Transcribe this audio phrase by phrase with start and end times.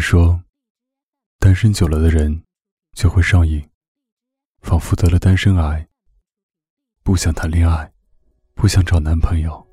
[0.00, 0.42] 说，
[1.38, 2.42] 单身久了的人
[2.94, 3.62] 就会上瘾，
[4.62, 5.86] 仿佛得了单身癌，
[7.02, 7.92] 不想谈恋爱，
[8.54, 9.66] 不想找男朋友。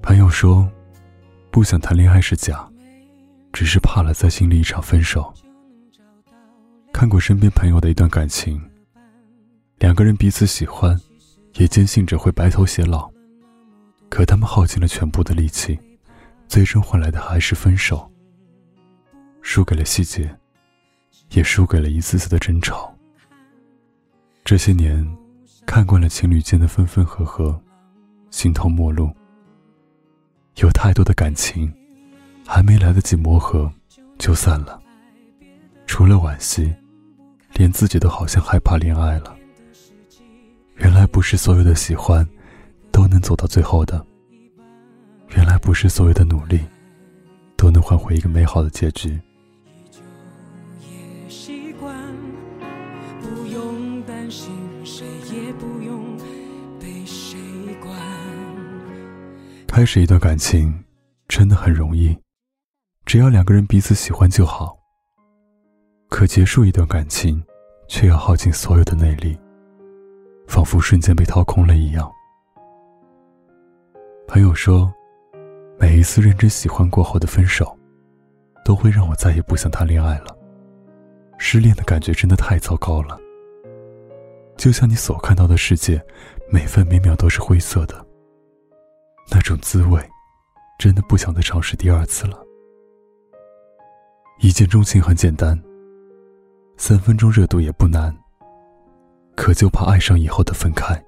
[0.00, 0.70] 朋友说，
[1.50, 2.70] 不想谈恋爱是假，
[3.52, 5.32] 只是怕了在心里一场分手。
[7.02, 8.62] 看过身边朋友的一段感情，
[9.78, 10.96] 两个人彼此喜欢，
[11.54, 13.10] 也坚信着会白头偕老，
[14.08, 15.76] 可他们耗尽了全部的力气，
[16.46, 18.08] 最终换来的还是分手。
[19.40, 20.32] 输给了细节，
[21.32, 22.96] 也输给了一次次的争吵。
[24.44, 25.04] 这些年，
[25.66, 27.60] 看惯了情侣间的分分合合，
[28.30, 29.10] 形同陌路。
[30.58, 31.68] 有太多的感情，
[32.46, 33.68] 还没来得及磨合，
[34.20, 34.80] 就散了。
[35.84, 36.72] 除了惋惜，
[37.54, 39.36] 连自己都好像害怕恋爱了。
[40.76, 42.26] 原来不是所有的喜欢，
[42.90, 44.04] 都能走到最后的。
[45.36, 46.60] 原来不是所有的努力，
[47.56, 49.18] 都能换回一个美好的结局。
[59.66, 60.84] 开始一段感情，
[61.28, 62.14] 真的很容易，
[63.06, 64.76] 只要两个人彼此喜欢就好。
[66.10, 67.42] 可结束一段感情，
[67.92, 69.38] 却要耗尽所有的内力，
[70.48, 72.10] 仿佛瞬间被掏空了一样。
[74.26, 74.90] 朋友说，
[75.78, 77.78] 每一次认真喜欢过后的分手，
[78.64, 80.34] 都会让我再也不想谈恋爱了。
[81.36, 83.20] 失恋的感觉真的太糟糕了，
[84.56, 86.02] 就像你所看到的世界，
[86.50, 88.06] 每分每秒都是灰色的。
[89.30, 90.00] 那种滋味，
[90.78, 92.42] 真的不想再尝试第二次了。
[94.40, 95.62] 一见钟情很简单，
[96.84, 98.12] 三分钟热度也不难，
[99.36, 101.00] 可就怕爱上以后的分开。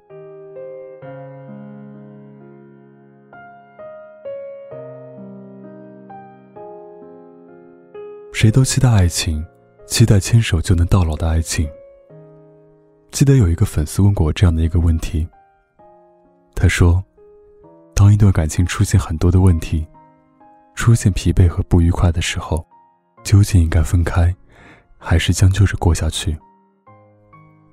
[8.33, 9.45] 谁都期待爱情，
[9.85, 11.69] 期待牵手就能到老的爱情。
[13.11, 15.29] 记得有一个粉丝问过我这样的一个问题，
[16.55, 17.03] 他说。
[17.97, 19.85] 当一段感情出现很多的问题，
[20.77, 22.65] 出现疲惫和不愉快的时候，
[23.25, 24.33] 究竟应该分开，
[25.07, 26.35] 还是将就着过下去？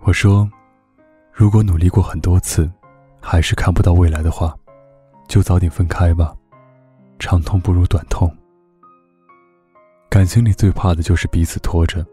[0.02, 0.50] 我说，
[1.32, 2.70] 如果努力过很多次，
[3.22, 4.54] 还是看不到未来的话，
[5.30, 6.36] 就早点分开吧，
[7.20, 8.30] 长痛不如短痛。
[10.10, 12.06] 感情里最怕的就是彼此拖着，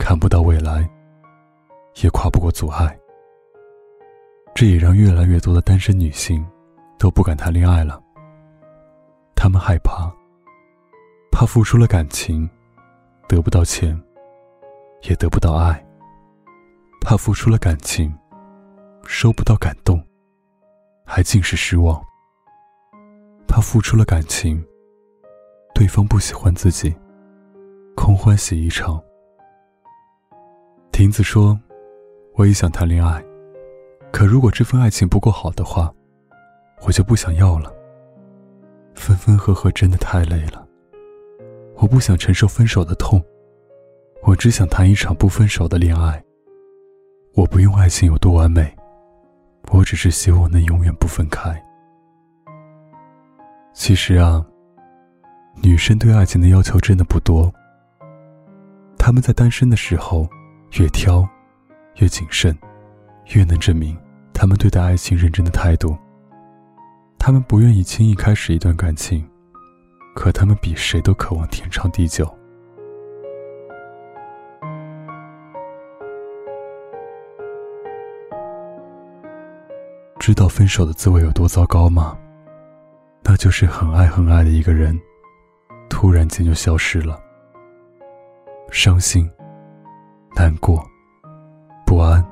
[0.00, 0.90] 看不到未来，
[2.02, 2.98] 也跨不过阻碍。
[4.52, 6.44] 这也让越来越多的单身女性。
[6.98, 8.02] 都不敢谈恋爱了。
[9.36, 10.12] 他们害怕，
[11.30, 12.50] 怕付出了感情，
[13.28, 13.96] 得不到钱，
[15.02, 15.74] 也得不到爱；
[17.00, 18.12] 怕付出了感情，
[19.06, 20.02] 收不到感动，
[21.04, 22.00] 还尽是失望；
[23.46, 24.64] 怕付出了感情，
[25.74, 26.94] 对方不喜欢自己，
[27.96, 29.02] 空欢喜一场。
[30.92, 31.58] 亭子说
[32.36, 33.24] ：“我也想谈恋爱，
[34.12, 35.92] 可如果这份爱情不够好的话。”
[36.86, 37.74] 我就不想要了。
[38.94, 40.64] 分分合合真的太累了，
[41.74, 43.20] 我不想承受分手的痛，
[44.22, 46.22] 我只想谈一场不分手的恋爱。
[47.34, 48.76] 我不用爱情有多完美，
[49.70, 51.60] 我只是希望能永远不分开。
[53.72, 54.44] 其实啊，
[55.62, 57.52] 女生对爱情的要求真的不多。
[58.98, 60.28] 她们在单身的时候，
[60.78, 61.26] 越挑，
[61.96, 62.56] 越谨慎，
[63.34, 63.96] 越能证明
[64.34, 65.96] 她们对待爱情认真的态度。
[67.18, 69.28] 他们不愿意轻易开始一段感情，
[70.14, 72.37] 可他们比谁都渴望天长地久。
[80.18, 82.16] 知道分手的滋味有多糟糕吗？
[83.22, 84.98] 那就是很爱很爱的一个人，
[85.88, 87.20] 突然间就消失了。
[88.70, 89.30] 伤心、
[90.34, 90.84] 难过、
[91.86, 92.24] 不安、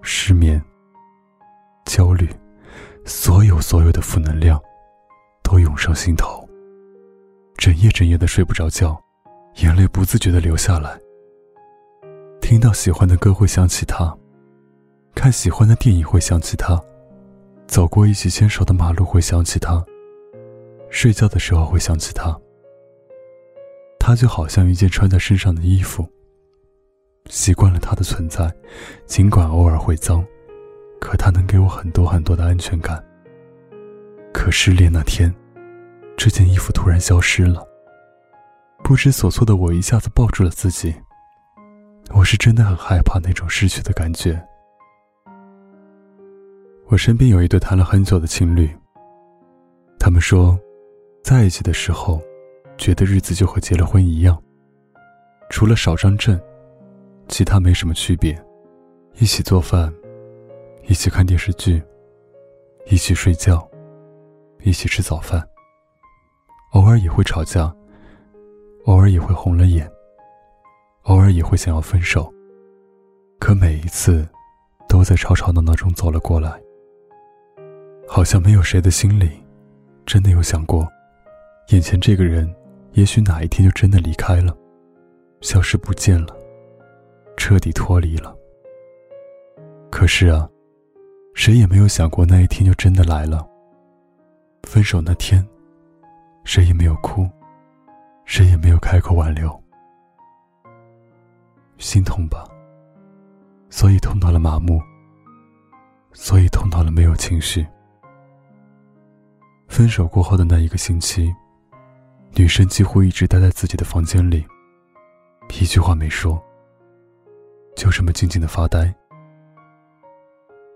[0.00, 0.62] 失眠、
[1.84, 2.28] 焦虑。
[3.04, 4.60] 所有所有的负能量，
[5.42, 6.48] 都涌上心头。
[7.56, 8.96] 整夜整夜的睡不着觉，
[9.56, 10.96] 眼泪不自觉的流下来。
[12.40, 14.16] 听到喜欢的歌会想起他，
[15.16, 16.80] 看喜欢的电影会想起他，
[17.72, 19.82] 走过一起牵手的马路会想起他，
[20.90, 22.38] 睡觉的时候会想起他。
[23.98, 26.06] 他就好像一件穿在身上的衣服，
[27.30, 28.52] 习惯了他的存在，
[29.06, 30.22] 尽管偶尔会脏。
[31.00, 33.02] 可他能给我很多很多的安全感。
[34.34, 35.34] 可失恋那天，
[36.14, 37.66] 这件衣服突然消失了。
[38.84, 40.94] 不知所措的我一下子抱住了自己，
[42.10, 44.46] 我是真的很害怕那种失去的感觉。
[46.86, 48.70] 我身边有一对谈了很久的情侣，
[49.98, 50.58] 他们说，
[51.24, 52.20] 在一起的时候，
[52.76, 54.40] 觉得日子就和结了婚一样，
[55.48, 56.38] 除了少张证，
[57.28, 58.38] 其他没什么区别，
[59.14, 59.92] 一起做饭，
[60.86, 61.82] 一起看电视剧，
[62.86, 63.66] 一起睡觉，
[64.62, 65.42] 一起吃早饭，
[66.72, 67.74] 偶尔也会吵架，
[68.84, 69.90] 偶尔也会红了眼。
[71.04, 72.32] 偶尔也会想要分手，
[73.40, 74.24] 可每一次，
[74.88, 76.61] 都在吵吵闹闹中走了过来。
[78.06, 79.30] 好像没有谁的心里，
[80.04, 80.86] 真的有想过，
[81.68, 82.52] 眼前这个人，
[82.92, 84.56] 也许哪一天就真的离开了，
[85.40, 86.36] 消失不见了，
[87.36, 88.36] 彻底脱离了。
[89.90, 90.48] 可是啊，
[91.34, 93.46] 谁也没有想过那一天就真的来了。
[94.64, 95.46] 分手那天，
[96.44, 97.28] 谁也没有哭，
[98.24, 99.50] 谁也没有开口挽留。
[101.78, 102.44] 心痛吧，
[103.70, 104.80] 所以痛到了麻木，
[106.12, 107.66] 所以痛到了没有情绪。
[109.72, 111.34] 分手过后的那一个星期，
[112.34, 114.44] 女生几乎一直待在自己的房间里，
[115.58, 116.38] 一句话没说，
[117.74, 118.94] 就这么静静的发呆。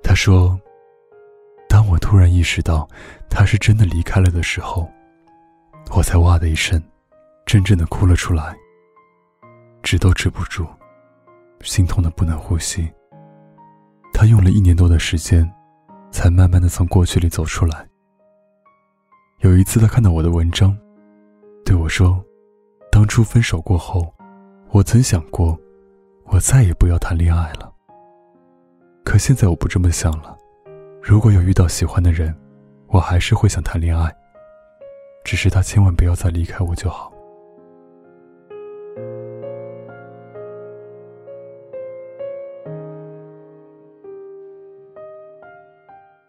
[0.02, 0.58] 她说
[1.68, 2.88] ：“当我突然意识到
[3.28, 4.90] 他是真的离开了的时候，
[5.94, 6.82] 我才哇的一声，
[7.44, 8.56] 真正的哭了出来，
[9.82, 10.66] 止都止不住。”
[11.60, 12.90] 心痛的不能呼吸。
[14.14, 15.46] 他用了一年多的时间，
[16.10, 17.86] 才慢慢的从过去里走出来。
[19.40, 20.76] 有一次，他看到我的文章，
[21.64, 22.24] 对我说
[22.90, 24.10] ：“当初分手过后，
[24.70, 25.56] 我曾想过，
[26.24, 27.70] 我再也不要谈恋爱了。
[29.04, 30.34] 可现在我不这么想了。
[31.02, 32.34] 如果有遇到喜欢的人，
[32.86, 34.10] 我还是会想谈恋爱。
[35.22, 37.12] 只是他千万不要再离开我就好。”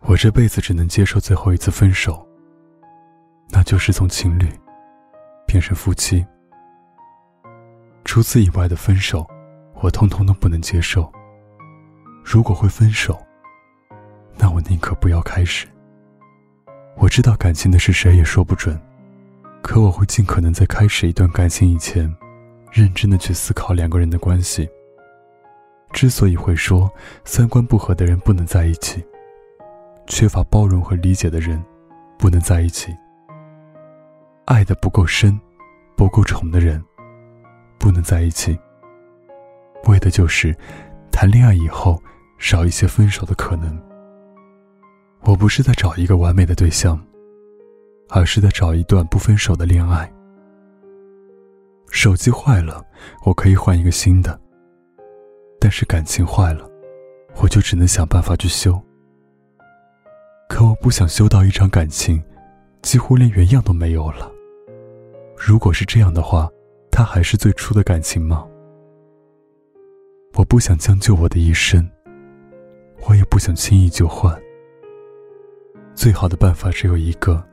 [0.02, 2.27] 我这辈子只能接受最后一次分手，
[3.50, 4.48] 那就是从情侣
[5.46, 6.26] 变成夫妻。
[8.04, 9.26] 除此以外的分手，
[9.82, 11.12] 我通通都不能接受。
[12.24, 13.20] 如果会分手，
[14.38, 15.68] 那我宁可不要开始。
[16.96, 18.80] 我知道感情的事谁也说不准，
[19.62, 22.14] 可我会尽可能在开始一段感情以前，
[22.72, 24.68] 认真的去思考两个人的关系。
[25.94, 26.92] 之所以会说
[27.24, 29.04] 三观不合的人不能在一起。
[30.08, 31.64] 缺乏包容和理解的人，
[32.18, 32.92] 不能在一起；
[34.48, 35.38] 爱的不够深、
[35.98, 36.82] 不够宠的人，
[37.78, 38.58] 不能在一起。
[39.90, 40.56] 为的就是，
[41.12, 42.02] 谈恋爱以后
[42.38, 43.78] 少一些分手的可能。
[45.24, 46.98] 我不是在找一个完美的对象，
[48.08, 50.10] 而是在找一段不分手的恋爱。
[51.92, 52.82] 手机坏了，
[53.26, 54.32] 我可以换一个新的；
[55.60, 56.66] 但是感情坏了，
[57.42, 58.82] 我就只能想办法去修。
[60.48, 62.24] 可我不想修到一场感情，
[62.82, 64.32] 几乎连原样都没有了。
[65.38, 66.50] 如果是这样的话，
[66.92, 68.46] 他还是最初的感情吗？
[70.34, 71.88] 我不想将就我的一生，
[73.08, 74.36] 我也不想轻易就换。
[75.94, 77.44] 最好的办法只有一个：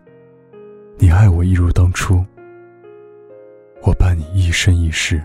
[0.97, 2.25] 你爱我一如当初，
[3.83, 5.23] 我伴你一生一世。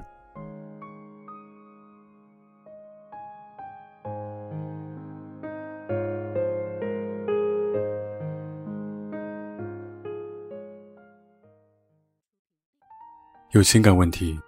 [13.51, 14.39] 有情感问题，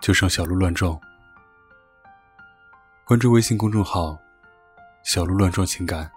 [0.00, 1.00] 就上小鹿乱撞。
[3.04, 4.18] 关注微信公众号
[5.04, 6.10] “小鹿乱撞情感”，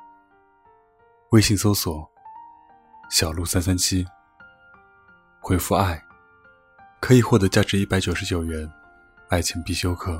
[1.29, 2.09] 微信搜索
[3.11, 4.03] “小鹿三三七”，
[5.39, 6.03] 回复“爱”，
[6.99, 8.67] 可以获得价值一百九十九元
[9.29, 10.19] 爱情必修课。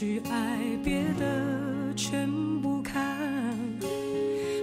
[0.00, 2.30] 去爱别的全
[2.62, 3.18] 不看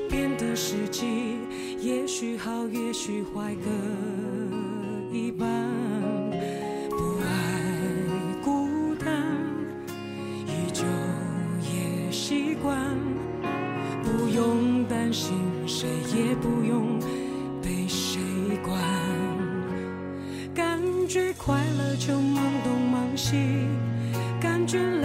[0.09, 1.39] 变得实际
[1.81, 3.69] 也许好也许坏各
[5.13, 5.49] 一半
[6.89, 7.61] 不爱
[8.45, 9.11] 孤单
[10.47, 10.85] 依旧
[11.63, 12.79] 也习惯
[14.05, 15.35] 不用担心
[15.67, 16.97] 谁也不用
[17.61, 18.21] 被谁
[18.63, 18.79] 管。
[20.53, 23.35] 感觉快乐就忙东忙西
[24.39, 25.04] 感觉累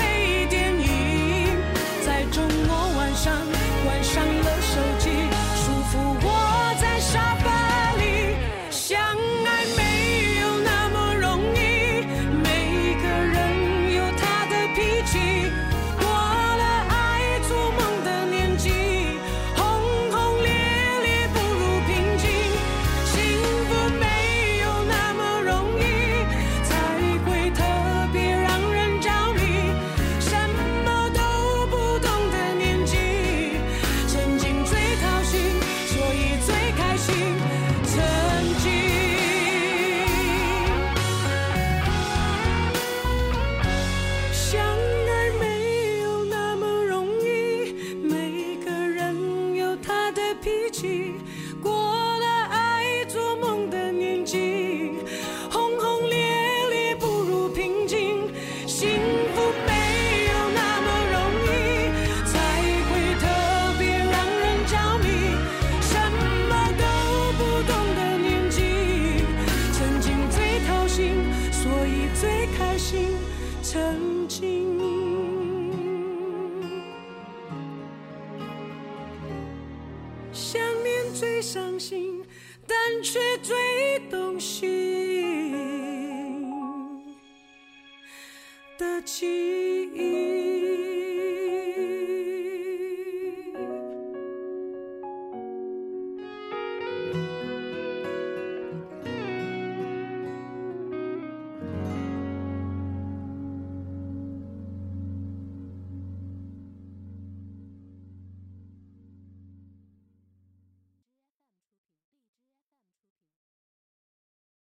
[88.81, 89.27] 的记
[89.93, 90.50] 忆。